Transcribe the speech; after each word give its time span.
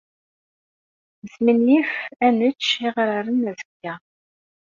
Nesmenyif 1.23 1.91
ad 2.25 2.33
nečč 2.37 2.67
iɣraren 2.87 3.49
azekka. 3.51 3.93